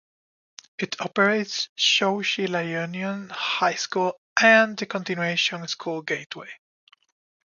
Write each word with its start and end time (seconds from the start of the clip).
It 0.79 0.99
operates 0.99 1.69
Chowchilla 1.77 2.67
Union 2.67 3.29
High 3.29 3.75
School 3.75 4.19
and 4.41 4.75
the 4.75 4.87
continuation 4.87 5.67
school 5.67 6.01
Gateway. 6.01 6.49